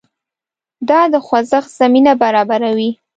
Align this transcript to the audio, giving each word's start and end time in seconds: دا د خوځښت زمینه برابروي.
دا 0.89 1.01
د 1.13 1.15
خوځښت 1.25 1.71
زمینه 1.79 2.13
برابروي. 2.21 2.89